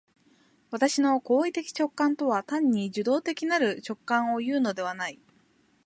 [0.71, 5.19] 私の行為的直観とは単に受働的なる直覚をいうのではない。